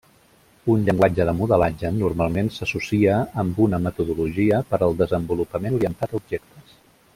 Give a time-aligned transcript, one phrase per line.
[0.75, 6.77] Un llenguatge de modelatge normalment s’associa amb una metodologia per al desenvolupament orientat a objectes.